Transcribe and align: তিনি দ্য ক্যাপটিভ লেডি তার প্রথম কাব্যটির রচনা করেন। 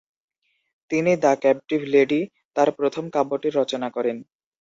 তিনি 0.91 1.11
দ্য 1.23 1.33
ক্যাপটিভ 1.43 1.81
লেডি 1.93 2.21
তার 2.55 2.69
প্রথম 2.77 3.03
কাব্যটির 3.15 3.57
রচনা 3.59 3.87
করেন। 3.89 4.17